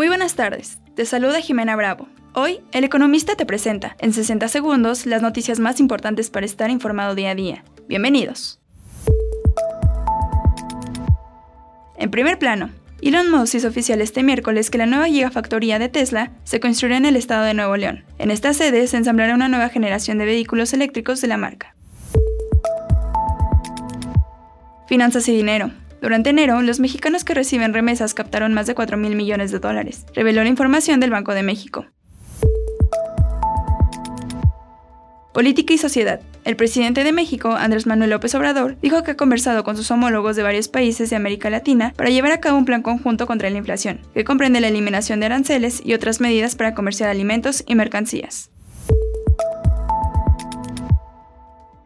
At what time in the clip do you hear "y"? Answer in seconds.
25.28-25.36, 35.74-35.78, 45.84-45.94, 47.66-47.74